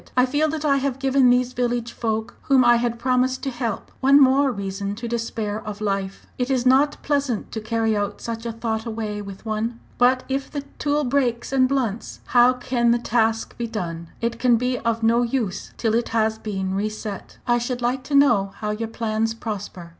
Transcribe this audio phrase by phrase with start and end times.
[0.17, 3.91] I feel that I have given these village folk, whom I had promised to help,
[3.99, 6.25] one more reason to despair of life.
[6.39, 9.79] It is not pleasant to carry such a thought away with one.
[9.99, 14.09] But if the tool breaks and blunts, how can the task be done?
[14.21, 17.37] It can be of no use till it has been re set.
[17.45, 19.89] "I should like to know how your plans prosper.